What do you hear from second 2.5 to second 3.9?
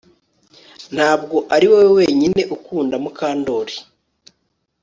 ukunda Mukandoli